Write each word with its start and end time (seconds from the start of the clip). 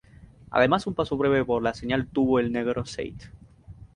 Además 0.49 0.87
un 0.87 0.95
paso 0.95 1.15
breve 1.15 1.45
por 1.45 1.61
la 1.61 1.75
señal 1.75 2.07
tuvo 2.07 2.39
el 2.39 2.51
Negro 2.51 2.85
Said. 2.87 3.21